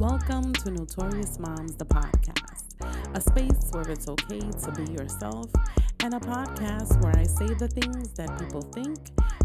[0.00, 2.72] Welcome to Notorious Moms, the podcast,
[3.14, 5.50] a space where it's okay to be yourself,
[6.02, 8.98] and a podcast where I say the things that people think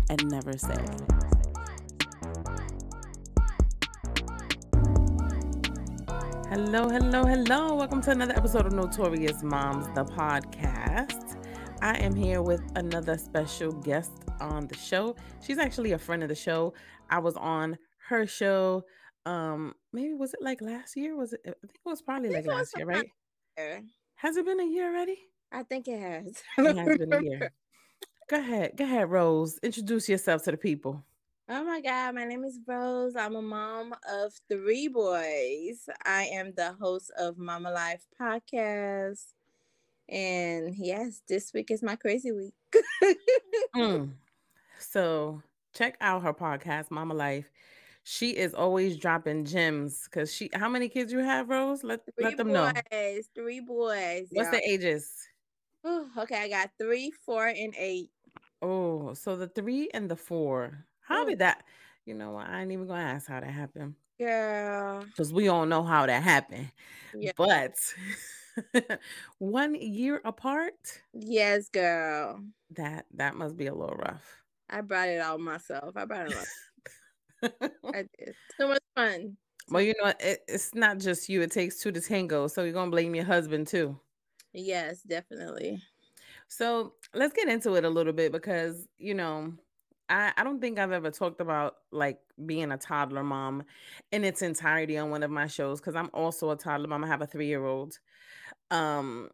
[0.10, 0.78] and never say.
[6.48, 7.76] Hello, hello, hello.
[7.76, 11.36] Welcome to another episode of Notorious Moms, the podcast.
[11.82, 15.18] I am here with another special guest on the show.
[15.46, 16.74] She's actually a friend of the show.
[17.10, 17.78] I was on
[18.08, 18.86] her show.
[19.26, 21.16] Um, maybe was it like last year?
[21.16, 21.42] Was it?
[21.46, 23.10] I think it was probably like last year, right?
[24.16, 25.18] Has it been a year already?
[25.52, 26.44] I think it has.
[26.58, 27.52] It has been a year.
[28.30, 29.60] Go ahead, go ahead, Rose.
[29.62, 31.04] Introduce yourself to the people.
[31.48, 33.16] Oh my God, my name is Rose.
[33.16, 35.88] I'm a mom of three boys.
[36.04, 39.26] I am the host of Mamalyfe podcast.
[40.10, 42.56] And yes, this week is my crazy week.
[43.76, 44.10] mm.
[44.80, 45.44] So
[45.76, 47.46] check out her podcast, Mamalyfe.
[48.08, 50.52] She is always dropping gems because she.
[50.54, 51.84] How many kids you have, Rose?
[51.84, 53.22] Let three let them boys, know.
[53.34, 54.28] Three boys.
[54.32, 55.12] What's the ages?
[55.88, 58.12] Ooh, okay, I got three, four, and eight.
[58.62, 60.86] Oh, so the three and the four.
[61.02, 61.30] How Mm.
[61.30, 61.64] did that?
[62.06, 62.48] You know what?
[62.48, 65.04] I ain't even gonna ask how that happened Yeah.
[65.06, 66.70] because we all know how that happened.
[67.20, 67.32] Yeah.
[67.36, 67.82] But
[69.40, 72.40] one year apart, Yes, girl.
[72.72, 74.44] that that must be a little rough.
[74.70, 75.98] I brought it all myself.
[75.98, 76.44] I brought it all.
[77.94, 78.36] I did.
[78.60, 79.38] Too much fun.
[79.70, 81.42] well, you know, it, it's not just you.
[81.42, 82.48] It takes two to tango.
[82.48, 84.00] So you're gonna blame your husband too.
[84.54, 85.82] Yes, definitely.
[86.48, 89.54] So let's get into it a little bit because you know,
[90.10, 93.64] I I don't think I've ever talked about like being a toddler mom
[94.12, 97.04] in its entirety on one of my shows because I'm also a toddler mom.
[97.04, 98.00] I have a three year old.
[98.72, 99.30] Um,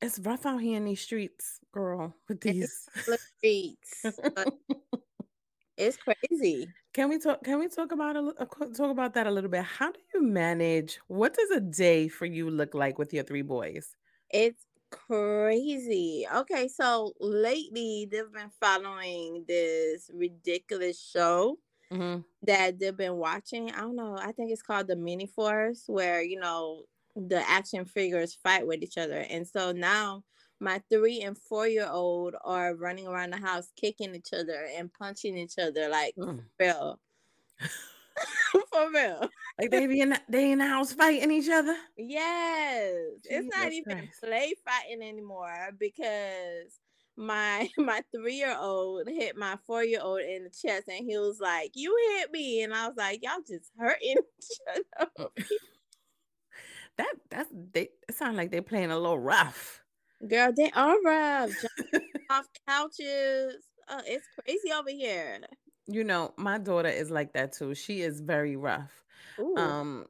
[0.00, 2.14] it's rough out here in these streets, girl.
[2.28, 2.86] With these,
[3.38, 4.04] streets.
[5.76, 6.68] it's crazy.
[6.94, 7.44] Can we talk?
[7.44, 8.34] Can we talk about a, li-
[8.74, 9.62] talk about that a little bit?
[9.64, 10.96] How do you manage?
[11.08, 13.96] What does a day for you look like with your three boys?
[14.30, 16.26] It's crazy.
[16.32, 21.58] Okay, so lately they've been following this ridiculous show
[21.90, 23.72] hmm that they've been watching.
[23.72, 24.16] I don't know.
[24.18, 26.84] I think it's called the Mini Force, where you know
[27.16, 29.20] the action figures fight with each other.
[29.30, 30.24] And so now
[30.60, 34.92] my three and four year old are running around the house kicking each other and
[34.92, 36.44] punching each other like Mm.
[36.58, 37.00] real.
[38.72, 39.28] For real.
[39.60, 41.76] Like they be in the, they in the house fighting each other.
[41.96, 42.92] Yes.
[43.24, 44.20] it's not even Christ.
[44.22, 46.78] play fighting anymore because
[47.16, 51.16] my my three year old hit my four year old in the chest and he
[51.18, 52.62] was like, You hit me.
[52.62, 54.58] And I was like, Y'all just hurting each
[55.16, 55.28] other.
[56.96, 59.82] That that's they it sound like they're playing a little rough.
[60.28, 61.52] Girl, they are rough.
[62.30, 63.56] Off couches.
[63.88, 65.40] Oh, it's crazy over here.
[65.86, 67.74] You know, my daughter is like that too.
[67.74, 69.04] She is very rough.
[69.38, 69.56] Ooh.
[69.56, 70.06] Um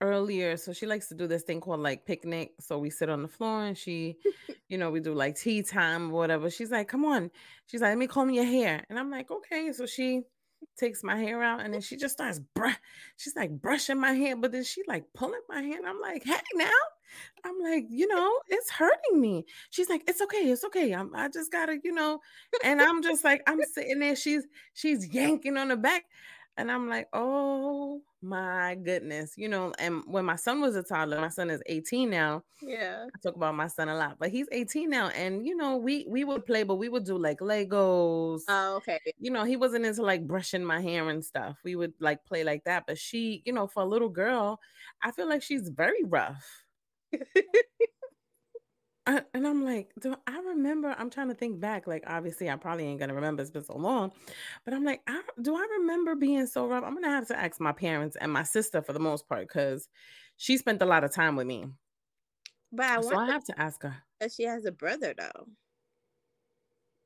[0.00, 2.52] earlier, so she likes to do this thing called like picnic.
[2.58, 4.16] So we sit on the floor and she,
[4.68, 6.50] you know, we do like tea time or whatever.
[6.50, 7.30] She's like, come on.
[7.66, 8.84] She's like, let me comb your hair.
[8.88, 9.72] And I'm like, okay.
[9.72, 10.22] So she
[10.78, 12.40] takes my hair out and then she just starts.
[13.16, 15.78] She's like brushing my hair, but then she like pulling my hair.
[15.78, 16.70] And I'm like, hey now.
[17.44, 19.44] I'm like, you know, it's hurting me.
[19.70, 20.92] She's like, it's okay, it's okay.
[20.92, 22.20] I'm I just gotta, you know,
[22.64, 24.44] and I'm just like, I'm sitting there, she's
[24.74, 26.04] she's yanking on the back.
[26.60, 29.72] And I'm like, oh my goodness, you know.
[29.78, 32.44] And when my son was a toddler, my son is 18 now.
[32.62, 33.06] yeah.
[33.14, 35.08] I talk about my son a lot, but he's 18 now.
[35.08, 38.42] And you know, we we would play, but we would do like Legos.
[38.48, 38.98] Oh, okay.
[39.18, 41.58] you know, he wasn't into like brushing my hair and stuff.
[41.64, 42.84] We would like play like that.
[42.86, 44.60] But she, you know, for a little girl,
[45.02, 46.64] I feel like she's very rough.
[49.10, 50.94] Uh, and I'm like, do I remember?
[50.96, 51.88] I'm trying to think back.
[51.88, 53.42] Like, obviously, I probably ain't gonna remember.
[53.42, 54.12] It's been so long,
[54.64, 56.84] but I'm like, I, do I remember being so rough?
[56.84, 59.88] I'm gonna have to ask my parents and my sister for the most part because
[60.36, 61.66] she spent a lot of time with me.
[62.70, 63.96] But I so I have to ask her.
[64.20, 65.46] if she has a brother though.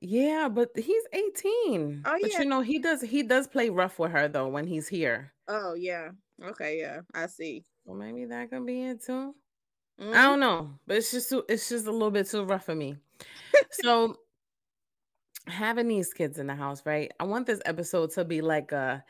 [0.03, 2.03] Yeah, but he's 18.
[2.04, 2.18] Oh, yeah.
[2.21, 5.33] but you know, he does he does play rough with her though when he's here.
[5.48, 6.10] Oh yeah.
[6.45, 7.00] Okay, yeah.
[7.15, 7.65] I see.
[7.86, 9.34] Well, maybe that could be it too.
[9.99, 10.15] Mhm.
[10.15, 12.75] I don't know, but it's just too, it's just a little bit too rough for
[12.75, 12.97] me.
[13.71, 14.17] so
[15.47, 17.13] having these kids in the house, right?
[17.21, 19.05] I want this episode to be like a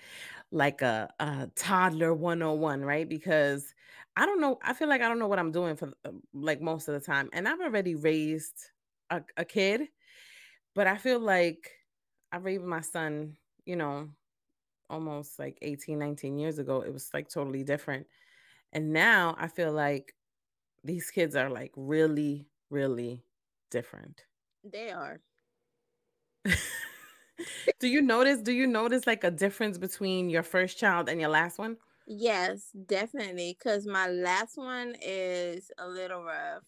[0.53, 3.09] like a, a toddler 101, right?
[3.09, 3.75] Because
[4.17, 6.61] I don't know, I feel like I don't know what I'm doing for uh, like
[6.63, 7.31] most of the time.
[7.33, 8.71] And I've already raised
[9.11, 9.89] a, a kid,
[10.75, 11.73] but I feel like
[12.33, 14.11] I raised my son, you know,
[14.91, 16.83] almost like 18, 19 years ago.
[16.83, 18.07] It was like totally different.
[18.73, 20.15] And now I feel like
[20.85, 23.27] these kids are like really, really
[23.71, 24.27] different.
[24.65, 25.23] They are.
[27.79, 28.41] do you notice?
[28.43, 31.79] Do you notice like a difference between your first child and your last one?
[32.07, 33.55] Yes, definitely.
[33.55, 36.65] Cause my last one is a little rough.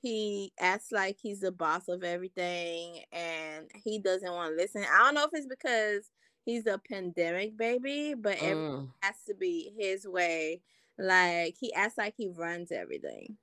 [0.00, 4.84] He acts like he's the boss of everything and he doesn't want to listen.
[4.84, 6.10] I don't know if it's because
[6.44, 8.92] he's a pandemic baby, but everything Mm.
[9.02, 10.62] has to be his way.
[10.98, 13.38] Like he acts like he runs everything.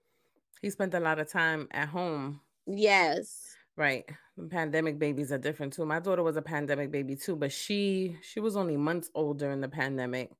[0.62, 2.42] He spent a lot of time at home.
[2.68, 3.56] Yes.
[3.78, 4.06] Right.
[4.38, 5.86] The pandemic babies are different too.
[5.86, 9.62] My daughter was a pandemic baby too, but she she was only months old during
[9.62, 10.31] the pandemic.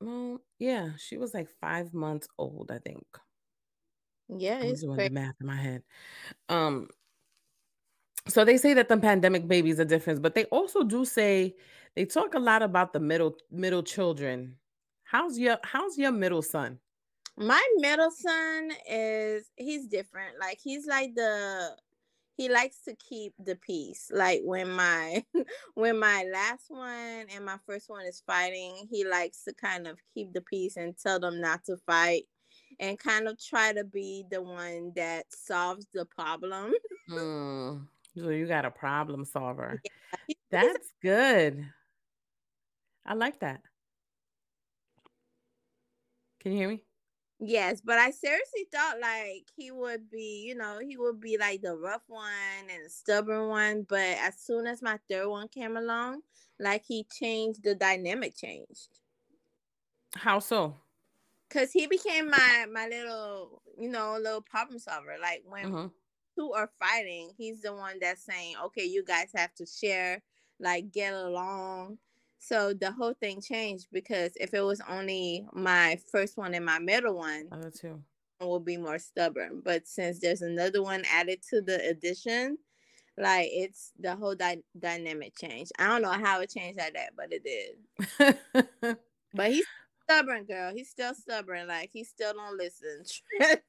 [0.00, 3.04] Well, yeah, she was like five months old, I think.
[4.28, 5.08] Yeah, I'm it's doing crazy.
[5.08, 5.82] the math in my head.
[6.48, 6.88] Um,
[8.28, 11.56] so they say that the pandemic babies are different, but they also do say
[11.96, 14.56] they talk a lot about the middle middle children.
[15.04, 16.78] How's your how's your middle son?
[17.40, 20.38] My middle son is he's different.
[20.38, 21.74] Like he's like the
[22.36, 24.10] he likes to keep the peace.
[24.12, 25.24] Like when my
[25.74, 29.98] when my last one and my first one is fighting, he likes to kind of
[30.12, 32.24] keep the peace and tell them not to fight
[32.78, 36.72] and kind of try to be the one that solves the problem.
[37.08, 37.78] Hmm.
[38.16, 39.80] So you got a problem solver.
[39.84, 41.64] Yeah, he- he's a- That's good.
[43.06, 43.62] I like that.
[46.40, 46.82] Can you hear me?
[47.40, 51.62] Yes, but I seriously thought like he would be, you know, he would be like
[51.62, 53.82] the rough one and the stubborn one.
[53.84, 56.22] But as soon as my third one came along,
[56.58, 59.00] like he changed the dynamic changed.
[60.14, 60.80] How so?
[61.50, 65.16] Cause he became my my little, you know, little problem solver.
[65.20, 65.92] Like when Mhm.
[66.38, 70.22] two are fighting, he's the one that's saying, "Okay, you guys have to share,
[70.60, 71.98] like get along."
[72.40, 76.78] So the whole thing changed because if it was only my first one and my
[76.78, 78.02] middle one, Other two.
[78.40, 79.60] will be more stubborn.
[79.64, 82.56] But since there's another one added to the addition,
[83.18, 85.72] like it's the whole dy- dynamic changed.
[85.78, 88.96] I don't know how it changed like that, but it did.
[89.32, 89.66] But he's
[90.04, 90.72] stubborn, girl.
[90.74, 91.68] He's still stubborn.
[91.68, 93.04] Like he still don't listen.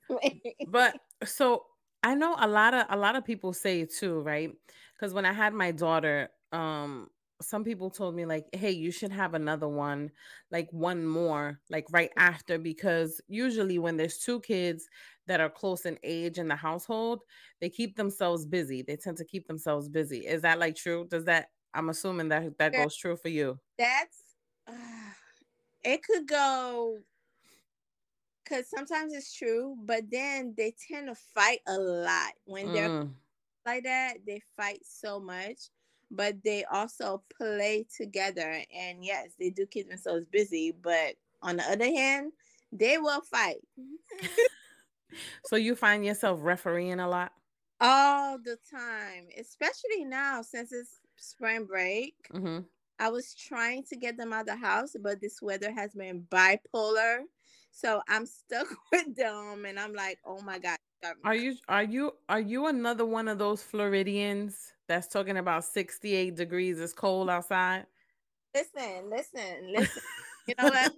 [0.67, 1.65] But so
[2.03, 4.51] I know a lot of a lot of people say too, right?
[4.95, 7.09] Because when I had my daughter, um,
[7.41, 10.11] some people told me like, "Hey, you should have another one,
[10.51, 14.87] like one more, like right after," because usually when there's two kids
[15.27, 17.23] that are close in age in the household,
[17.59, 18.81] they keep themselves busy.
[18.81, 20.25] They tend to keep themselves busy.
[20.25, 21.07] Is that like true?
[21.09, 21.49] Does that?
[21.73, 23.59] I'm assuming that that goes true for you.
[23.77, 24.35] That's
[24.67, 25.11] uh,
[25.83, 27.03] it could go
[28.43, 33.21] because sometimes it's true, but then they tend to fight a lot when they're Mm.
[33.65, 34.25] like that.
[34.25, 35.69] They fight so much,
[36.11, 38.61] but they also play together.
[38.75, 42.33] And yes, they do keep themselves busy, but on the other hand,
[42.71, 43.57] they will fight
[45.45, 47.31] So you find yourself refereeing a lot.
[47.79, 52.15] all the time, especially now since it's spring break.
[52.31, 52.59] hmm
[52.99, 56.21] I was trying to get them out of the house, but this weather has been
[56.29, 57.21] bipolar.
[57.71, 60.77] So I'm stuck with them and I'm like, oh my God.
[61.03, 65.37] Stop me." Are you are you are you another one of those Floridians that's talking
[65.37, 67.85] about 68 degrees is cold outside?
[68.53, 70.01] Listen, listen, listen.
[70.47, 70.93] You know what?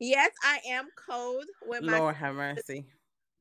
[0.00, 2.86] Yes, I am cold with my Lord have mercy.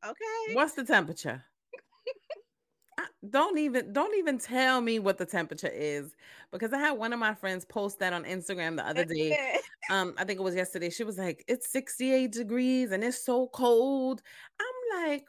[0.05, 0.53] okay.
[0.53, 1.43] What's the temperature?
[2.99, 6.15] I- don't even don't even tell me what the temperature is
[6.51, 9.37] because I had one of my friends post that on Instagram the other day.
[9.89, 10.91] Um, I think it was yesterday.
[10.91, 14.21] She was like, "It's 68 degrees and it's so cold."
[14.61, 15.25] I'm like,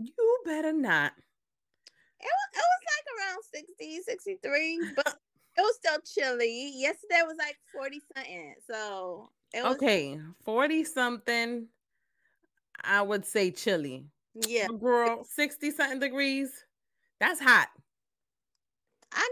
[0.00, 1.12] you better not.
[2.20, 5.18] It was, it was like around 60, 63, but
[5.56, 6.72] it was still chilly.
[6.74, 8.54] Yesterday was like 40 something.
[8.68, 11.66] So it was, Okay, 40 something.
[12.82, 14.06] I would say chilly.
[14.46, 14.68] yeah.
[14.68, 16.64] Girl, 60 something degrees.
[17.18, 17.68] That's hot.
[19.12, 19.28] I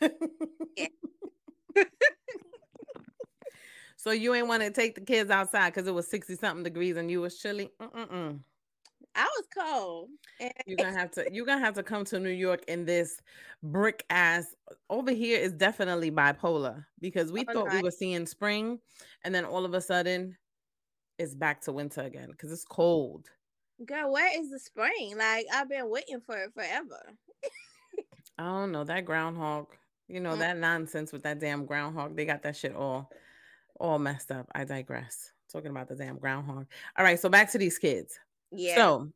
[0.00, 0.10] mean,
[3.96, 6.96] so you ain't want to take the kids outside because it was 60 something degrees
[6.96, 7.70] and you was chilly.
[7.80, 8.40] Mm-mm-mm.
[9.18, 10.08] I was cold.
[10.40, 13.20] And You're gonna have to you're gonna have to come to New York in this
[13.62, 14.54] brick ass
[14.88, 18.78] over here is definitely bipolar because we Oh, thought we were seeing spring
[19.24, 20.36] and then all of a sudden
[21.18, 23.26] it's back to winter again because it's cold.
[23.84, 25.16] Girl, where is the spring?
[25.18, 27.02] Like I've been waiting for it forever.
[28.38, 29.66] I don't know that groundhog.
[30.06, 30.38] You know Mm.
[30.38, 32.16] that nonsense with that damn groundhog.
[32.16, 33.10] They got that shit all,
[33.80, 34.46] all messed up.
[34.54, 35.32] I digress.
[35.52, 36.66] Talking about the damn groundhog.
[36.96, 38.18] All right, so back to these kids.
[38.50, 38.74] Yeah.
[38.74, 39.12] So,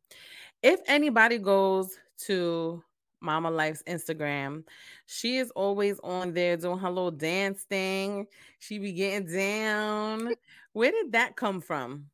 [0.62, 2.82] if anybody goes to
[3.22, 4.64] Mamalyfe's Instagram,
[5.06, 8.26] she is always on there doing her little dance thing.
[8.58, 10.34] She be getting down.
[10.72, 12.06] Where did that come from?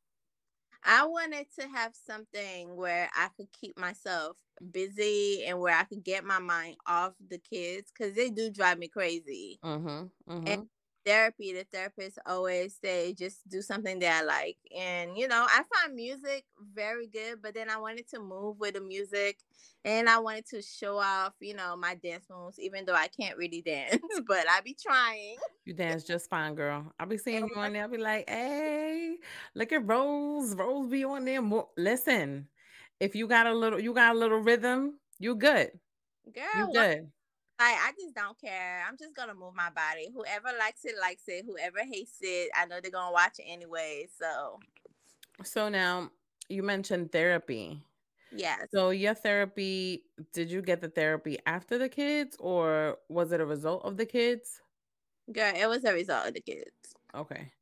[0.84, 4.36] I wanted to have something where I could keep myself
[4.72, 8.78] busy and where I could get my mind off the kids because they do drive
[8.78, 9.58] me crazy.
[9.64, 10.32] Mm-hmm.
[10.32, 10.62] mm-hmm.
[11.08, 14.58] Therapy, the therapist always say just do something that I like.
[14.76, 18.74] And you know, I find music very good, but then I wanted to move with
[18.74, 19.38] the music
[19.84, 23.38] and I wanted to show off, you know, my dance moves, even though I can't
[23.38, 25.36] really dance, but I be trying.
[25.64, 26.92] You dance just fine, girl.
[27.00, 27.82] I'll be seeing you on there.
[27.82, 29.16] I'll be like, hey,
[29.54, 30.54] look at Rose.
[30.54, 31.40] Rose be on there.
[31.40, 31.68] More.
[31.76, 32.48] Listen,
[33.00, 35.70] if you got a little, you got a little rhythm, you good.
[36.34, 37.10] Girl, You good.
[37.58, 38.84] Like I just don't care.
[38.88, 40.08] I'm just gonna move my body.
[40.12, 41.44] Whoever likes it, likes it.
[41.46, 44.08] Whoever hates it, I know they're gonna watch it anyway.
[44.18, 44.60] So
[45.44, 46.10] So now
[46.48, 47.82] you mentioned therapy.
[48.30, 48.68] yes.
[48.74, 53.46] So your therapy, did you get the therapy after the kids or was it a
[53.46, 54.62] result of the kids?
[55.32, 56.94] Girl, it was a result of the kids.
[57.14, 57.52] Okay.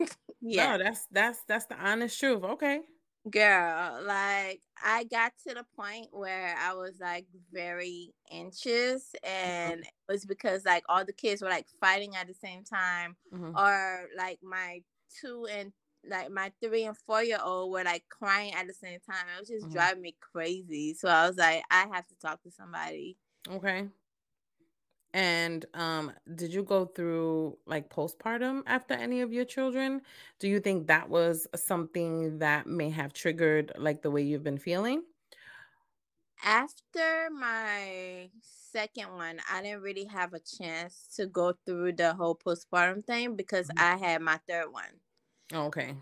[0.40, 0.72] Yeah.
[0.72, 2.42] No, that's that's that's the honest truth.
[2.44, 2.82] Okay.
[3.28, 9.90] Girl, like I got to the point where I was like very anxious and it
[10.08, 13.58] was because like all the kids were like fighting at the same time Mhm.
[13.58, 14.82] or like my
[15.20, 15.72] two and
[16.08, 19.26] like my three and four year old were like crying at the same time.
[19.36, 19.72] It was just Mhm.
[19.72, 20.94] driving me crazy.
[20.94, 23.18] So I was like, I have to talk to somebody.
[23.48, 23.88] Okay.
[25.16, 30.02] And um, did you go through like postpartum after any of your children?
[30.38, 34.58] Do you think that was something that may have triggered like the way you've been
[34.58, 35.04] feeling?
[36.44, 42.34] After my second one, I didn't really have a chance to go through the whole
[42.36, 43.76] postpartum thing because Mhm.
[43.76, 45.02] I had my third one.
[45.52, 45.96] Okay.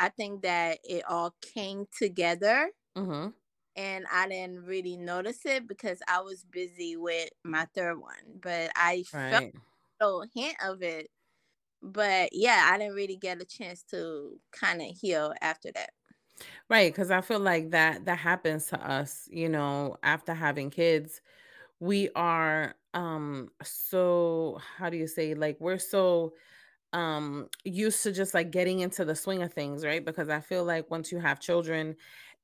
[0.00, 3.30] I think that it all came together Mm-hmm.
[3.80, 8.38] And I didn't really notice it because I was busy with my third one.
[8.42, 9.54] But I felt Right.
[10.00, 11.08] a little hint of it.
[11.82, 15.90] But yeah, I didn't really get a chance to kind of heal after that.
[16.68, 21.20] Right, because I feel like that that happens to us, you know, after having kids.
[21.80, 26.34] We are um so how do you say like we're so
[26.94, 30.04] um used to just like getting into the swing of things, right?
[30.04, 31.96] Because I feel like once you have children,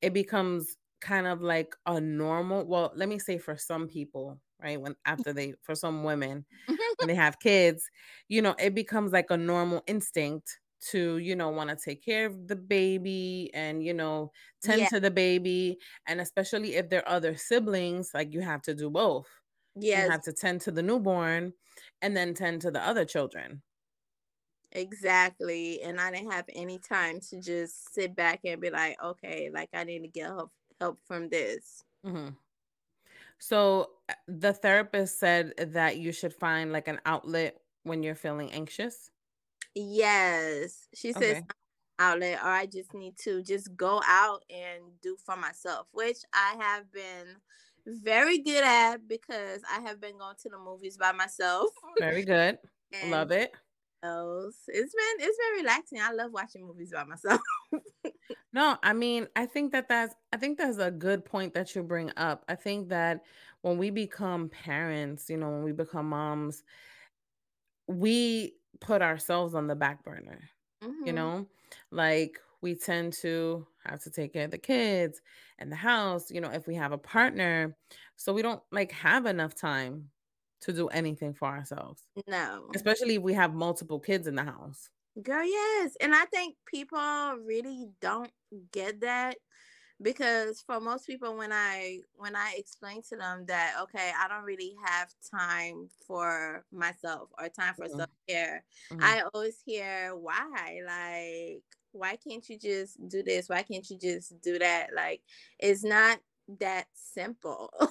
[0.02, 0.76] it becomes
[1.06, 4.80] kind of like a normal, well, let me say for some people, right?
[4.80, 5.12] When mm-hmm.
[5.12, 6.44] after they for some women,
[6.98, 7.88] when they have kids,
[8.28, 10.58] you know, it becomes like a normal instinct
[10.90, 14.30] to, you know, want to take care of the baby and, you know,
[14.62, 15.78] tend yeah, to the baby.
[16.06, 19.26] And especially if there are other siblings, like you have to do both.
[19.76, 20.04] Yeah.
[20.04, 21.52] You have to tend to the newborn
[22.02, 23.62] and then tend to the other children.
[24.72, 25.80] exactly.
[25.82, 29.70] And I didn't have any time to just sit back and be like, okay, like
[29.74, 31.84] I need to get help help from this.
[32.04, 32.38] hmm
[33.38, 38.52] So uh, the therapist said that you should find like an outlet when you're feeling
[38.52, 39.10] anxious.
[39.74, 40.88] Yes.
[40.94, 41.46] She says Okay.
[41.98, 46.56] outlet or I just need to just go out and do for myself, which I
[46.60, 47.36] have been
[47.86, 51.70] very good at because I have been going to the movies by myself.
[51.98, 52.58] Very good.
[53.02, 53.52] Love it.
[54.02, 54.64] else.
[54.68, 56.00] It's been it's been relaxing.
[56.00, 57.40] I love watching movies by myself.
[58.56, 61.82] No, I mean, I think that that's I think that's a good point that you
[61.82, 62.44] bring up.
[62.48, 63.24] I think that
[63.62, 66.64] when we become parents, you know, when we become moms,
[67.88, 70.50] we put ourselves on the back burner,
[71.04, 71.12] you Mhm.
[71.12, 71.48] know?
[71.90, 75.20] Like we tend to have to take care of the kids
[75.58, 77.76] and the house, you know, if we have a partner.
[78.16, 80.10] So we don't like have enough time
[80.62, 82.76] to do anything for ourselves, No.
[82.76, 84.90] especially if we have multiple kids in the house.
[85.22, 85.96] Girl, yes.
[86.00, 86.98] And I think people
[87.42, 88.32] really don't
[88.70, 89.38] get that
[90.02, 94.44] because for most people when I when I explain to them that okay, I don't
[94.44, 97.88] really have time for myself or time for Mhm.
[97.88, 99.00] self-care, Mhm.
[99.00, 103.48] I always hear why like why can't you just do this?
[103.48, 104.94] Why can't you just do that?
[104.94, 105.22] Like
[105.58, 106.20] it's not
[106.60, 107.70] that simple.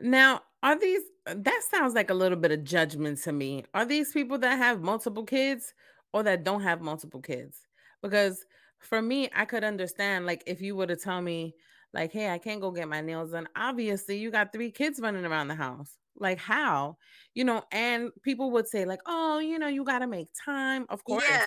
[0.00, 3.64] Now, are these uh, that sounds like a little bit of judgment to me.
[3.72, 5.72] Are these people that have multiple kids
[6.12, 7.60] or that don't have multiple kids?
[8.02, 8.44] Because
[8.80, 11.54] for me, I could understand like if you were to tell me
[11.92, 15.24] like, "Hey, I can't go get my nails done." Obviously, you got 3 kids running
[15.24, 15.98] around the house.
[16.16, 16.98] Like how?
[17.34, 20.86] You know, and people would say like, "Oh, you know, you got to make time."
[20.88, 21.24] Of course.
[21.28, 21.46] yeah.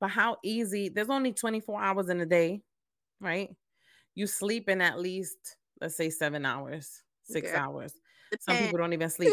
[0.00, 0.88] But how easy?
[0.88, 2.62] There's only 24 hours in a day,
[3.20, 3.50] right?
[4.14, 7.94] You sleep in at least let's say 7 hours, 6 Girl, hours.
[8.38, 9.32] Some people don't even sleep.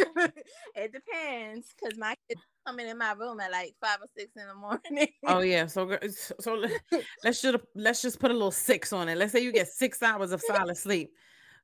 [0.76, 4.48] it depends because my kids coming in my room at like five or six in
[4.48, 5.08] the morning.
[5.26, 5.98] Oh yeah, so
[6.40, 6.64] so
[7.24, 9.18] let's just let's just put a little six on it.
[9.18, 11.12] Let's say you get six hours of solid sleep.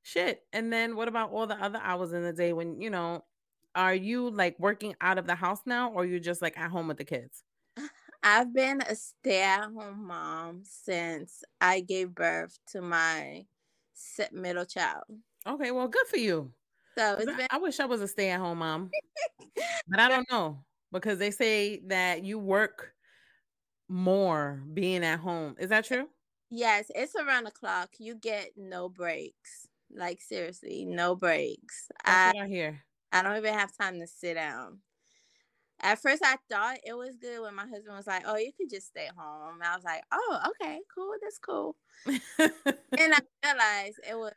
[0.04, 0.42] Shit.
[0.52, 3.24] And then what about all the other hours in the day when you know?
[3.76, 6.88] Are you like working out of the house now, or you just like at home
[6.88, 7.44] with the kids?
[8.24, 13.46] I've been a stay-at-home mom since I gave birth to my
[14.32, 15.04] middle child.
[15.48, 16.52] Okay, well, good for you.
[16.98, 18.96] So 'Cause it's I, been I wish I was a stay-at-home mom,
[19.88, 20.66] but I don't know.
[20.92, 22.96] because they say that you work
[23.90, 25.56] more being at home.
[25.60, 26.10] Is that true?
[26.50, 27.96] Yes, it's around the clock.
[28.00, 29.68] You get no breaks.
[29.90, 31.90] Like seriously, no breaks.
[32.06, 32.86] That's I, I hear.
[33.12, 34.82] I don't even have time to sit down.
[35.80, 38.70] At first, I thought it was good when my husband was like, "Oh, you could
[38.70, 41.78] just stay home." I was like, "Oh, okay, cool, that's cool."
[42.98, 44.34] and I realized it was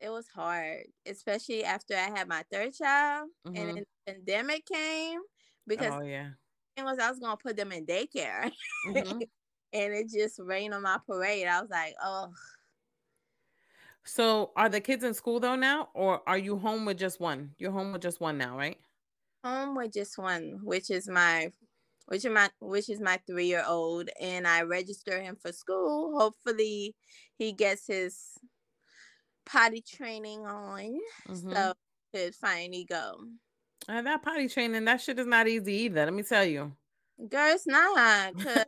[0.00, 3.56] it was hard, especially after I had my third child mm-hmm.
[3.56, 5.20] and the pandemic came
[5.66, 6.30] because oh yeah,
[6.76, 8.50] it was I was gonna put them in daycare,
[8.88, 9.18] mm-hmm.
[9.72, 11.46] and it just rained on my parade.
[11.46, 12.30] I was like, oh.
[14.04, 17.52] So, are the kids in school though now, or are you home with just one?
[17.58, 18.78] You're home with just one now, right?
[19.44, 21.50] Home with just one, which is my,
[22.06, 26.16] which is my, which is my three year old, and I register him for school.
[26.16, 26.94] Hopefully,
[27.36, 28.38] he gets his
[29.46, 30.98] potty training on,
[31.28, 31.52] mm-hmm.
[31.52, 31.72] so
[32.14, 33.20] could finally go.
[33.88, 36.04] And that potty training, that shit is not easy either.
[36.04, 36.72] Let me tell you.
[37.28, 38.34] Girl, it's not.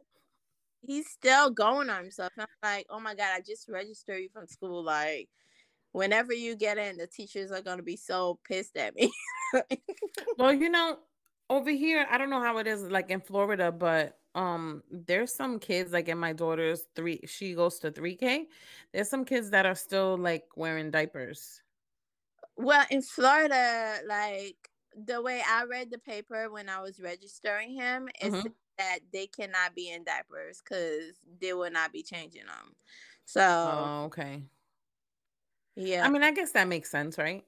[0.83, 2.33] he's still going on himself.
[2.39, 4.83] I'm like, oh my god, I just registered you from school.
[4.83, 5.29] Like,
[5.93, 9.13] whenever you get in, the teachers are gonna be so pissed at me.
[10.39, 10.99] well, you know,
[11.51, 15.59] over here, I don't know how it is like in Florida, but um, there's some
[15.59, 17.21] kids like in my daughter's three.
[17.27, 18.47] She goes to three K.
[18.93, 21.63] There's some kids that are still like wearing diapers.
[22.57, 24.57] Well, in Florida, like
[24.97, 28.49] the way I read the paper when I was registering him is mm-hmm.
[28.79, 32.75] that they cannot be in diapers because they will not be changing them.
[33.25, 34.43] So, oh, okay.
[35.77, 36.05] Yeah.
[36.05, 37.45] I mean, I guess that makes sense, right?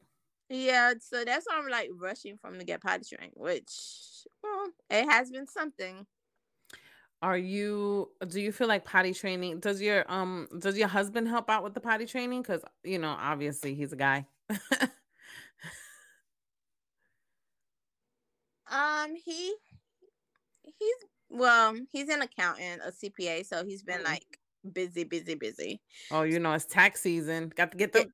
[0.48, 0.92] Yeah.
[1.00, 5.30] So that's why I'm like rushing from the get potty trained, which, well, it has
[5.30, 6.06] been something.
[7.22, 11.50] Are you do you feel like potty training does your um does your husband help
[11.50, 14.26] out with the potty training cuz you know obviously he's a guy.
[18.70, 19.54] Um, he
[20.62, 20.96] he's
[21.28, 24.12] well, he's an accountant, a CPA, so he's been mm-hmm.
[24.12, 24.38] like
[24.72, 25.80] busy, busy, busy.
[26.10, 27.52] Oh, you know, it's tax season.
[27.54, 28.08] Got to get the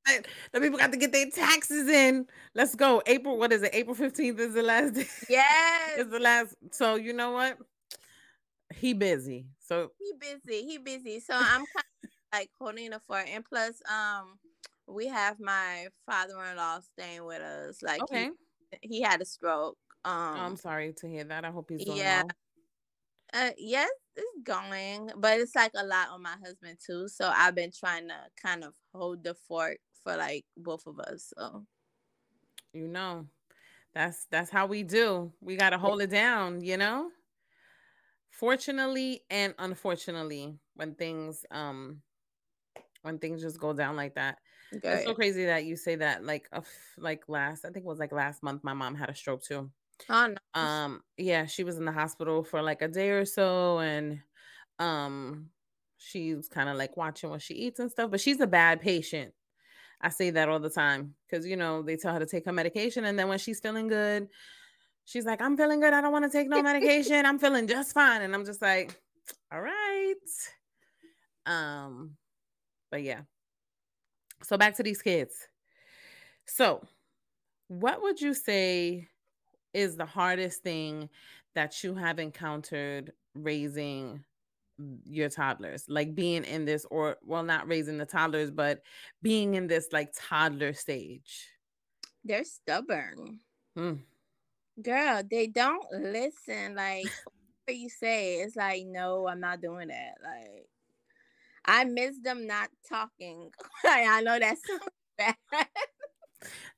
[0.52, 2.26] the people got to get their taxes in.
[2.54, 3.02] Let's go.
[3.06, 3.70] April, what is it?
[3.74, 5.06] April 15th is the last day.
[5.28, 5.98] Yes.
[5.98, 6.54] it's the last.
[6.72, 7.58] So you know what?
[8.78, 9.46] He busy.
[9.58, 10.66] So he busy.
[10.66, 11.20] He busy.
[11.20, 13.26] So I'm kind of like holding the fort.
[13.28, 14.38] And plus, um,
[14.86, 17.82] we have my father-in-law staying with us.
[17.82, 18.30] Like okay.
[18.82, 19.78] he, he had a stroke.
[20.04, 21.44] Um, I'm sorry to hear that.
[21.44, 22.22] I hope he's doing yeah.
[22.22, 22.30] well.
[23.32, 27.08] Uh, yes, it's going, but it's like a lot on my husband too.
[27.08, 31.32] So I've been trying to kind of hold the fort for like both of us.
[31.36, 31.64] So
[32.72, 33.26] you know,
[33.94, 35.32] that's that's how we do.
[35.40, 37.10] We got to hold it down, you know.
[38.38, 42.02] Fortunately and unfortunately, when things um
[43.02, 44.38] when things just go down like that.
[44.74, 44.94] Okay.
[44.94, 46.24] It's so crazy that you say that.
[46.24, 46.62] Like, uh,
[46.98, 49.70] like last, I think it was like last month, my mom had a stroke too.
[50.08, 50.36] Oh no.
[50.54, 54.22] Um, yeah, she was in the hospital for like a day or so, and
[54.78, 55.50] um,
[55.98, 58.10] she's kind of like watching what she eats and stuff.
[58.10, 59.34] But she's a bad patient.
[60.00, 62.52] I say that all the time because you know they tell her to take her
[62.52, 64.28] medication, and then when she's feeling good,
[65.06, 65.94] she's like, "I'm feeling good.
[65.94, 67.24] I don't want to take no medication.
[67.24, 69.00] I'm feeling just fine." And I'm just like,
[69.50, 70.14] "All right."
[71.46, 72.16] Um,
[72.90, 73.20] but yeah.
[74.42, 75.34] So back to these kids.
[76.44, 76.86] So,
[77.68, 79.08] what would you say
[79.72, 81.08] is the hardest thing
[81.54, 84.24] that you have encountered raising
[85.04, 88.82] your toddlers like being in this or well not raising the toddlers but
[89.22, 91.48] being in this like toddler stage
[92.24, 93.40] they're stubborn
[93.74, 93.94] hmm.
[94.82, 97.06] Girl they don't listen like
[97.64, 100.66] what you say it's like no i'm not doing that like
[101.64, 103.50] i miss them not talking
[103.84, 104.78] i know that's so
[105.16, 105.34] bad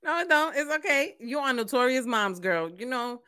[0.03, 0.57] no, don't.
[0.57, 1.17] It's okay.
[1.21, 2.71] You are notorious moms, girl.
[2.71, 3.23] You know,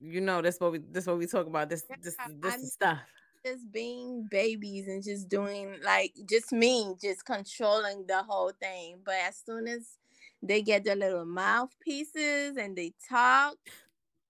[0.00, 1.68] you know that's what we this what we talk about.
[1.68, 2.98] This this this I'm stuff.
[3.44, 8.98] Just being babies and just doing like just me, just controlling the whole thing.
[9.04, 9.98] But as soon as
[10.42, 13.56] they get their little mouthpieces and they talk,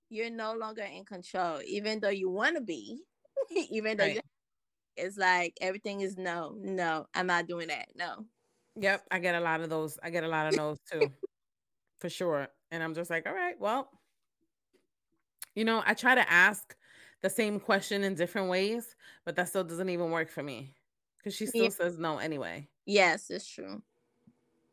[0.08, 3.02] you're no longer in control, even though you want to be.
[3.70, 4.20] even though right.
[4.96, 7.88] it's like everything is no, no, I'm not doing that.
[7.96, 8.24] No.
[8.76, 9.98] Yep, I get a lot of those.
[10.02, 11.10] I get a lot of those too,
[12.00, 12.48] for sure.
[12.70, 13.88] And I'm just like, all right, well,
[15.54, 16.76] you know, I try to ask
[17.22, 20.74] the same question in different ways, but that still doesn't even work for me
[21.18, 21.70] because she still yeah.
[21.70, 22.68] says no anyway.
[22.84, 23.82] Yes, it's true.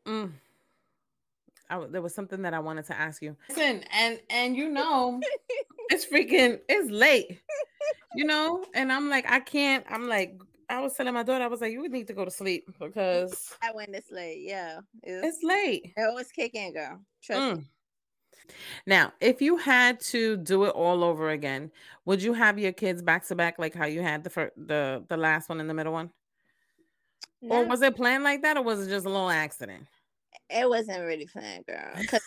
[0.06, 0.32] Mm.
[1.74, 3.36] I, there was something that I wanted to ask you.
[3.48, 5.20] Listen, and and you know,
[5.90, 7.40] it's freaking it's late,
[8.14, 9.84] you know, and I'm like, I can't.
[9.88, 12.30] I'm like I was telling my daughter, I was like, you need to go to
[12.30, 14.42] sleep because I went this late.
[14.42, 15.92] Yeah, it's, it's late.
[15.96, 17.00] It was kicking, girl.
[17.22, 17.56] Trust mm.
[17.58, 17.64] me.
[18.86, 21.70] Now, if you had to do it all over again,
[22.04, 25.04] would you have your kids back to back like how you had the fir- the
[25.08, 26.10] the last one and the middle one?
[27.40, 29.86] No, Or was it planned like that or was it just a little accident?
[30.54, 32.04] It wasn't really planned, girl.
[32.06, 32.20] 'Cause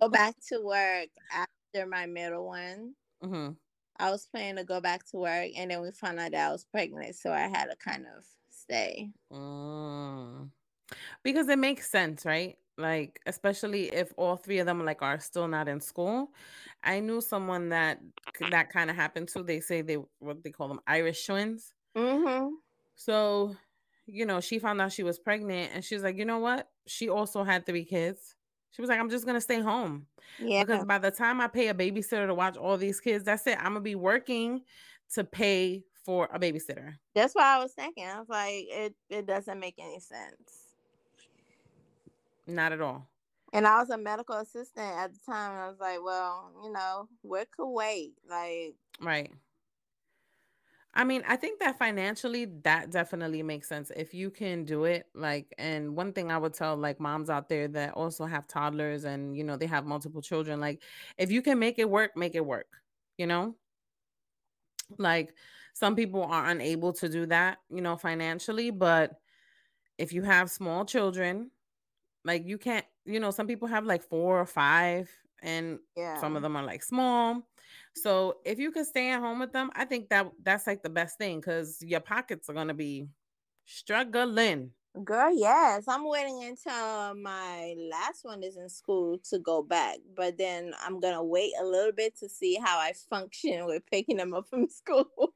[0.00, 2.94] go back to work after my middle one.
[3.22, 3.50] hmm
[3.96, 6.52] I was planning to go back to work, and then we found out that I
[6.52, 9.12] was pregnant, so I had to kind of stay.
[9.32, 10.52] Mm.
[11.22, 12.58] Because it makes sense, right?
[12.78, 16.34] Like, especially if all three of them like are still not in school.
[16.82, 18.00] I knew someone that
[18.40, 19.42] that kind of happened to.
[19.44, 21.74] They say they what they call them Irish twins.
[21.94, 22.54] Mm-hmm.
[22.96, 23.56] So,
[24.08, 26.68] you know, she found out she was pregnant and she was like, you know what?
[26.86, 28.34] She also had three kids.
[28.70, 30.06] She was like, I'm just gonna stay home
[30.38, 33.46] Yeah, because by the time I pay a babysitter to watch all these kids, that's
[33.46, 33.58] it.
[33.58, 34.62] I'm gonna be working
[35.14, 36.94] to pay for a babysitter.
[37.14, 38.04] that's what I was thinking.
[38.06, 40.74] I was like, it it doesn't make any sense.
[42.46, 43.08] Not at all.
[43.52, 46.72] And I was a medical assistant at the time, and I was like, well, you
[46.72, 48.12] know, what could wait?
[48.28, 49.32] Like, Right.
[50.94, 55.06] I mean, I think that financially that definitely makes sense if you can do it.
[55.14, 59.04] Like, and one thing I would tell like moms out there that also have toddlers
[59.04, 60.82] and you know they have multiple children, like
[61.18, 62.82] if you can make it work, make it work.
[63.18, 63.56] You know,
[64.98, 65.34] like
[65.74, 69.20] some people are unable to do that, you know, financially, but
[69.98, 71.50] if you have small children,
[72.24, 75.10] like you can't, you know, some people have like four or five,
[75.42, 77.48] and yeah, some of them are like small.
[78.02, 80.90] So if you can stay at home with them, I think that that's like the
[80.90, 83.08] best thing because your pockets are gonna be
[83.64, 84.70] struggling.
[85.04, 90.38] girl, yes, I'm waiting until my last one is in school to go back, but
[90.38, 94.34] then I'm gonna wait a little bit to see how I function with picking them
[94.34, 95.32] up from school.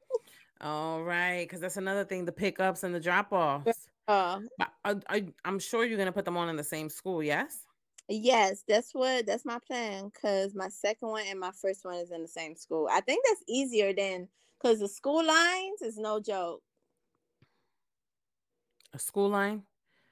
[0.61, 3.87] All right, because that's another thing: the pickups and the drop-offs.
[4.07, 4.39] uh,
[4.85, 7.21] I, I, I'm sure you're gonna put them on in the same school.
[7.21, 7.65] Yes.
[8.07, 10.11] Yes, that's what that's my plan.
[10.19, 12.87] Cause my second one and my first one is in the same school.
[12.91, 14.27] I think that's easier than
[14.61, 16.61] because the school lines is no joke.
[18.93, 19.63] A school line.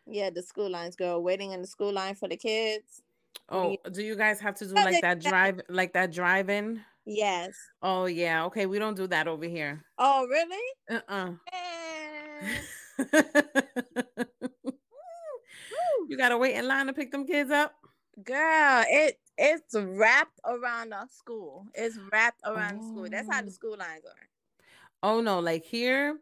[0.08, 3.04] Yeah, the school lines, girl, waiting in the school line for the kids.
[3.50, 6.82] Oh, do you guys have to do like that drive, like that drive-in?
[7.06, 7.54] Yes.
[7.82, 8.46] Oh yeah.
[8.46, 9.84] Okay, we don't do that over here.
[9.98, 10.74] Oh, really?
[10.90, 11.32] Uh-uh.
[11.52, 12.58] Eh,
[16.08, 17.74] you gotta wait in line to pick them kids up.
[18.24, 21.66] Girl, it it's wrapped around the school.
[21.74, 23.08] It's wrapped around the school.
[23.10, 23.52] That's how the Oh.
[23.52, 24.30] school lines are.
[25.04, 26.20] Oh no, like here,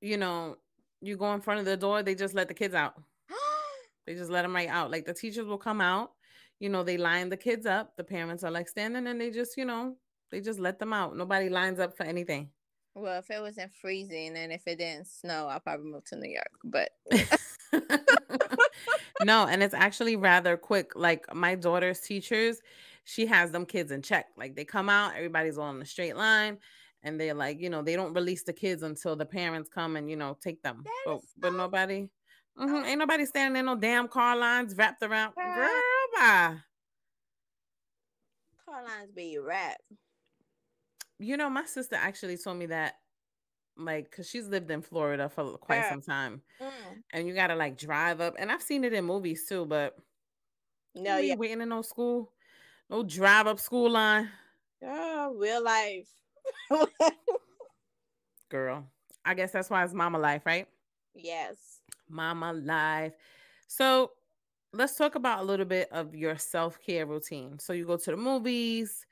[0.00, 0.56] you know,
[1.00, 2.94] you go in front of the door, they just let the kids out.
[4.06, 4.90] They just let them right out.
[4.90, 6.12] Like the teachers will come out,
[6.60, 7.96] you know, they line the kids up.
[7.96, 9.96] The parents are like standing and they just, you know,
[10.30, 11.16] they just let them out.
[11.16, 12.50] Nobody lines up for anything.
[12.94, 16.30] well, if it wasn't freezing and if it didn't snow, I'll probably move to New
[16.30, 16.50] York.
[16.64, 16.90] But
[19.24, 20.92] no, and it's actually rather quick.
[20.94, 22.60] Like my daughter's teachers,
[23.04, 24.26] she has them kids in check.
[24.36, 26.58] Like they come out, everybody's on a straight line,
[27.02, 30.08] and they're like, you know, they don't release the kids until the parents come and
[30.10, 30.82] you know take them.
[30.84, 32.08] That But but nobody,
[32.58, 32.84] Mhm, Oh.
[32.84, 35.34] ain't nobody standing in no damn car lines wrapped around.
[35.34, 35.54] Girl.
[35.54, 35.70] Girl,
[36.14, 36.56] bye.
[38.64, 39.82] car lines be wrapped.
[41.18, 42.94] You know, my sister actually told me that,
[43.76, 45.88] like, cause she's lived in Florida for quite Yeah.
[45.88, 47.02] some time, Mm.
[47.12, 48.34] and you gotta like drive up.
[48.38, 49.96] And I've seen it in movies too, but
[50.94, 51.34] No, you yeah.
[51.36, 52.32] waiting in no school,
[52.90, 54.30] no drive up school line.
[54.80, 56.08] Yeah, real life.
[58.50, 58.86] Girl,
[59.24, 60.68] I guess that's why it's mama life, right?
[61.14, 61.80] yes.
[62.08, 63.14] Mama life.
[63.66, 64.12] So
[64.72, 67.58] let's talk about a little bit of your self care routine.
[67.58, 69.06] So you go to the movies.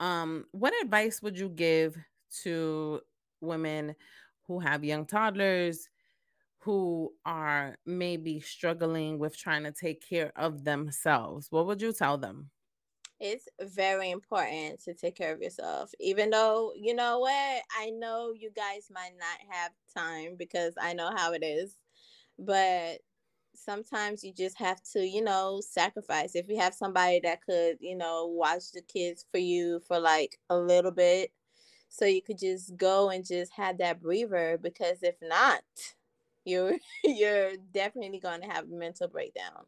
[0.00, 1.96] Um, what advice would you give
[2.42, 3.00] to
[3.44, 3.94] women
[4.46, 5.88] who have young toddlers
[6.58, 11.48] who are maybe struggling with trying to take care of themselves?
[11.50, 12.50] What would you tell them?
[13.20, 15.92] It's very important to take care of yourself.
[16.00, 20.94] Even though, you know what, I know you guys might not have time because I
[20.94, 21.76] know how it is.
[22.38, 22.98] But
[23.54, 26.34] sometimes you just have to, you know, sacrifice.
[26.34, 30.38] If you have somebody that could, you know, watch the kids for you for like
[30.50, 31.30] a little bit,
[31.88, 34.58] so you could just go and just have that breather.
[34.60, 35.62] Because if not,
[36.44, 39.64] you're you're definitely going to have a mental breakdown.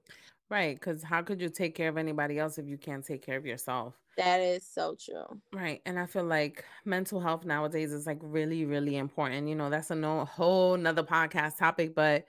[0.48, 0.78] Right.
[0.78, 3.46] Because how could you take care of anybody else if you can't take care of
[3.46, 3.94] yourself?
[4.16, 5.40] That is so true.
[5.52, 5.82] Right.
[5.84, 9.48] And I feel like mental health nowadays is like really, really important.
[9.48, 11.94] You know, that's a no whole nother podcast topic.
[11.94, 12.26] But,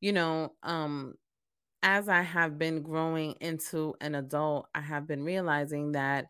[0.00, 1.14] you know, um,
[1.82, 6.26] as I have been growing into an adult, I have been realizing that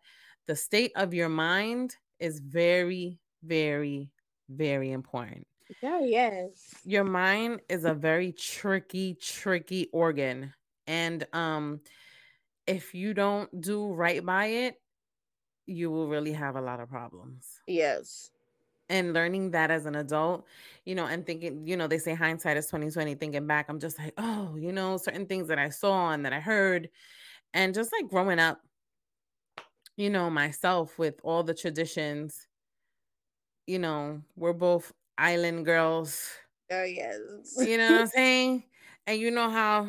[0.47, 4.11] the state of your mind is very, very,
[4.49, 5.47] very important.
[5.83, 6.75] Yeah, yes.
[6.85, 10.55] Your mind is a very tricky, tricky organ.
[10.87, 11.81] And um
[12.67, 14.81] if you don't do right by it,
[15.67, 17.61] you will really have a lot of problems.
[17.67, 18.31] Yes.
[18.89, 20.47] And learning that as an adult,
[20.85, 23.99] you know, and thinking, you know, they say hindsight is 2020, thinking back, I'm just
[23.99, 26.89] like, oh, you know, certain things that I saw and that I heard.
[27.55, 28.61] And just like growing up,
[29.97, 32.47] you know, myself with all the traditions,
[33.67, 36.31] you know, we're both island girls.
[36.71, 37.19] Oh yes.
[37.59, 38.65] You know what I'm saying?
[39.07, 39.89] And you know how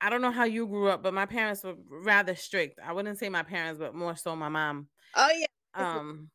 [0.00, 2.78] I don't know how you grew up, but my parents were rather strict.
[2.84, 4.88] I wouldn't say my parents, but more so my mom.
[5.14, 5.46] Oh yeah.
[5.76, 6.30] Um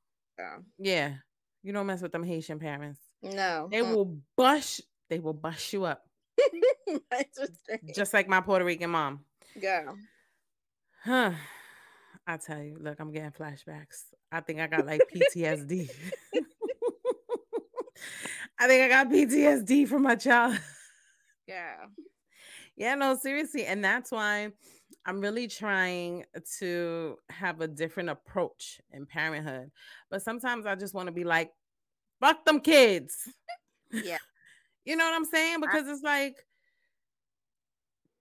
[0.77, 1.15] yeah.
[1.63, 2.99] You don't mess with them Haitian parents.
[3.21, 3.67] No.
[3.71, 6.03] They will bust they will bust you up.
[7.95, 9.21] Just like my Puerto Rican mom.
[9.59, 9.97] Girl.
[11.03, 11.33] Huh.
[12.29, 14.03] I tell you, look, I'm getting flashbacks.
[14.31, 15.89] I think I got like PTSD.
[18.59, 20.59] I think I got PTSD from my child.
[21.47, 21.87] Yeah.
[22.77, 23.65] Yeah, no, seriously.
[23.65, 24.51] And that's why
[25.03, 26.25] I'm really trying
[26.59, 29.71] to have a different approach in parenthood.
[30.11, 31.49] But sometimes I just want to be like,
[32.19, 33.27] fuck them kids.
[33.91, 34.19] Yeah.
[34.85, 35.59] you know what I'm saying?
[35.59, 36.35] Because it's like,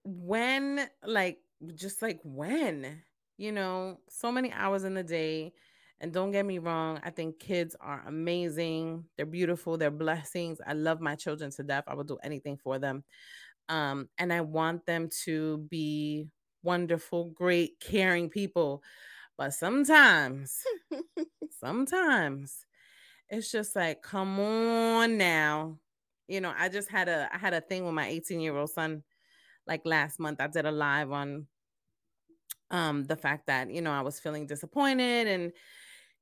[0.03, 1.37] when, like,
[1.75, 3.03] just like when,
[3.39, 5.53] you know, so many hours in the day.
[6.01, 9.05] And don't get me wrong, I think kids are amazing.
[9.17, 10.59] They're beautiful, they're blessings.
[10.65, 11.85] I love my children to death.
[11.87, 13.03] I will do anything for them.
[13.69, 16.27] Um, and I want them to be
[16.63, 18.83] wonderful, great, caring people.
[19.37, 20.63] But sometimes,
[21.59, 22.65] sometimes
[23.29, 25.79] it's just like, come on now.
[26.27, 28.69] You know, I just had a I had a thing with my 18 year old
[28.71, 29.03] son
[29.67, 30.41] like last month.
[30.41, 31.47] I did a live on
[32.71, 35.51] um the fact that you know I was feeling disappointed and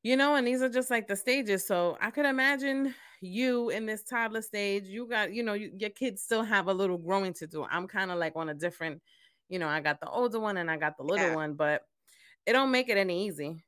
[0.03, 1.65] you know, and these are just like the stages.
[1.65, 5.89] So I could imagine you in this toddler stage, you got, you know, you, your
[5.89, 7.65] kids still have a little growing to do.
[7.69, 9.01] I'm kind of like on a different,
[9.49, 11.35] you know, I got the older one and I got the little yeah.
[11.35, 11.81] one, but
[12.45, 13.63] it don't make it any easy.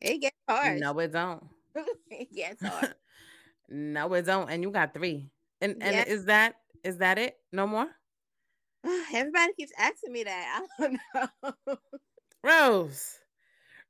[0.00, 0.80] It gets hard.
[0.80, 1.42] No, it don't.
[2.10, 2.94] it gets hard.
[3.68, 4.48] no, it don't.
[4.48, 5.30] And you got three.
[5.60, 6.06] And and yes.
[6.08, 7.36] is that is that it?
[7.50, 7.88] No more?
[9.14, 10.66] Everybody keeps asking me that.
[10.78, 10.98] I don't
[11.66, 11.76] know.
[12.42, 13.18] Rose.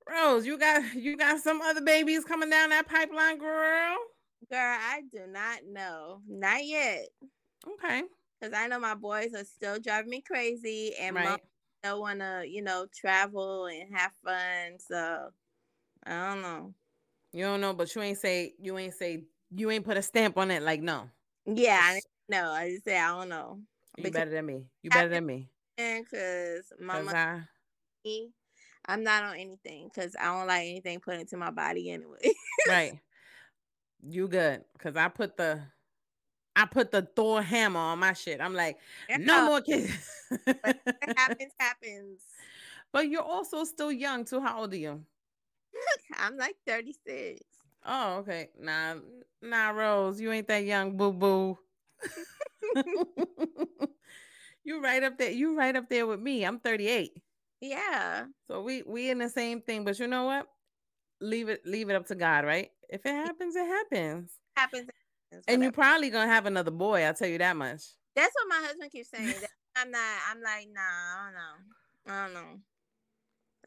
[0.08, 3.96] Rose, you got you got some other babies coming down that pipeline, girl.
[4.50, 6.20] Girl, I do not know.
[6.28, 7.08] Not yet.
[7.66, 8.04] Okay.
[8.40, 11.24] Because I know my boys are still driving me crazy and right.
[11.30, 11.38] mom
[11.82, 14.78] don't want to, you know, travel and have fun.
[14.78, 15.30] So
[16.06, 16.74] I don't know.
[17.32, 20.38] You don't know, but you ain't say you ain't say you ain't put a stamp
[20.38, 20.62] on it.
[20.62, 21.10] Like no.
[21.46, 22.50] Yeah, I know.
[22.50, 23.58] I just say I don't know.
[23.96, 24.66] You better than me.
[24.82, 25.48] You better than me.
[25.76, 27.46] Because mama,
[28.04, 28.28] I...
[28.88, 32.32] I'm not on anything because I don't like anything put into my body anyway.
[32.68, 32.98] right.
[34.02, 34.62] You good?
[34.72, 35.60] Because I put the
[36.54, 38.40] I put the Thor hammer on my shit.
[38.40, 38.78] I'm like,
[39.08, 39.18] yeah.
[39.18, 39.90] no more kids.
[40.46, 42.20] happens, happens.
[42.92, 44.40] But you're also still young too.
[44.40, 45.04] How old are you?
[46.18, 47.42] I'm like 36.
[47.84, 48.48] Oh, okay.
[48.58, 48.94] Nah,
[49.42, 51.58] nah, Rose, you ain't that young, boo boo.
[54.64, 55.30] you right up there.
[55.30, 56.44] You right up there with me.
[56.44, 57.12] I'm 38.
[57.60, 58.24] Yeah.
[58.48, 60.46] So we we in the same thing, but you know what?
[61.20, 62.70] Leave it leave it up to God, right?
[62.88, 64.32] If it happens, it happens.
[64.56, 64.90] Happens.
[65.48, 67.02] and you're probably gonna have another boy.
[67.02, 67.82] I'll tell you that much.
[68.14, 69.34] That's what my husband keeps saying.
[69.76, 70.00] I'm not.
[70.30, 72.14] I'm like, nah, I don't know.
[72.14, 72.60] I don't know.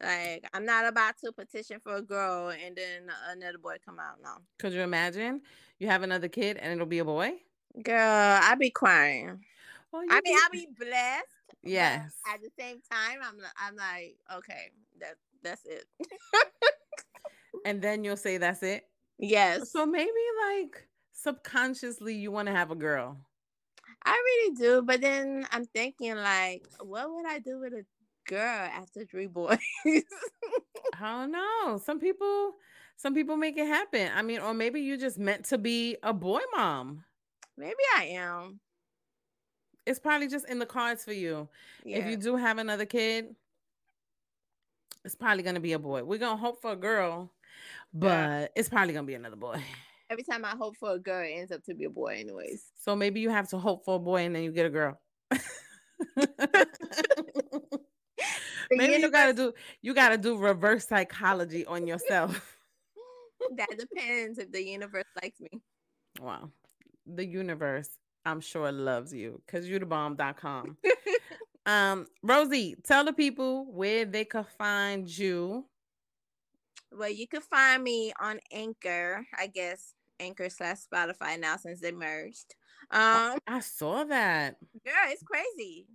[0.02, 4.16] Like, I'm not about to petition for a girl and then another boy come out.
[4.22, 4.38] No.
[4.58, 5.42] Could you imagine
[5.78, 7.32] you have another kid and it'll be a boy?
[7.82, 9.44] Girl, I'd be crying.
[9.92, 11.26] Well, I mean, I'll be blessed.
[11.62, 12.14] Yes.
[12.32, 15.84] At the same time, I'm I'm like, okay, that that's it.
[17.64, 18.84] and then you'll say that's it.
[19.18, 19.70] Yes.
[19.70, 20.10] So maybe
[20.48, 23.16] like subconsciously you want to have a girl.
[24.04, 27.84] I really do, but then I'm thinking like, what would I do with a
[28.26, 29.58] girl after three boys?
[29.86, 30.02] I
[31.00, 31.78] don't know.
[31.84, 32.54] Some people,
[32.96, 34.10] some people make it happen.
[34.14, 37.04] I mean, or maybe you just meant to be a boy mom.
[37.60, 38.60] Maybe I am
[39.86, 41.48] it's probably just in the cards for you.
[41.84, 41.98] Yeah.
[41.98, 43.34] If you do have another kid,
[45.04, 46.04] it's probably gonna be a boy.
[46.04, 47.32] We're gonna hope for a girl,
[47.92, 48.46] but yeah.
[48.54, 49.62] it's probably gonna be another boy.
[50.10, 52.64] Every time I hope for a girl, it ends up to be a boy, anyways.
[52.76, 55.00] So maybe you have to hope for a boy and then you get a girl.
[58.70, 62.56] maybe universe- you gotta do you gotta do reverse psychology on yourself.
[63.56, 65.48] that depends if the universe likes me.
[66.20, 66.50] Wow.
[67.16, 70.76] The universe I'm sure loves you because you're the bomb.com.
[71.66, 75.66] um, Rosie, tell the people where they could find you.
[76.92, 81.92] Well, you can find me on Anchor, I guess Anchor slash Spotify now since they
[81.92, 82.54] merged.
[82.90, 84.56] Um, I saw that.
[84.84, 85.86] Yeah, it's crazy.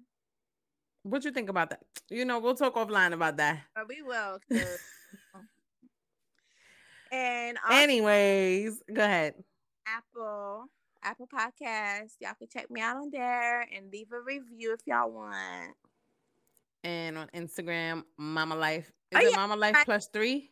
[1.04, 1.82] What you think about that?
[2.10, 3.60] You know, we'll talk offline about that.
[3.76, 4.40] Uh, we will.
[7.12, 9.36] and also, anyways, go ahead.
[9.86, 10.70] Apple
[11.06, 12.14] Apple Podcast.
[12.20, 15.76] Y'all can check me out on there and leave a review if y'all want.
[16.84, 18.80] And on Instagram, Mamalyfe.
[18.80, 19.38] Is oh, it yeah.
[19.38, 20.50] Mamalyfe plus three?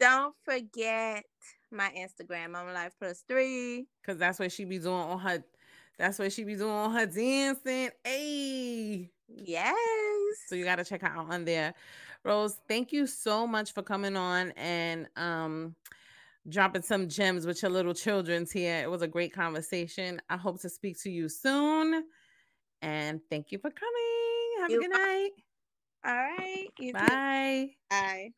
[0.00, 1.24] Don't forget
[1.70, 3.86] my Instagram, Mamalyfe plus three.
[4.06, 5.44] Cause that's what she be doing on her.
[5.98, 7.90] That's what she be doing on her dancing.
[8.02, 9.10] Hey.
[9.28, 9.76] Yes.
[10.48, 11.74] So you got to check her out on there.
[12.24, 15.74] Rose, thank you so much for coming on and um
[16.48, 18.82] dropping some gems with your little children's here.
[18.82, 20.20] It was a great conversation.
[20.28, 22.04] I hope to speak to you soon.
[22.82, 24.60] And thank you for coming.
[24.60, 25.30] Have you a good night.
[26.04, 26.68] All right.
[26.92, 27.70] Bye.
[27.90, 28.32] Bye.